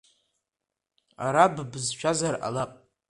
Араб 1.25 1.55
бызшәазар 1.71 2.35
ҟалап… 2.41 2.71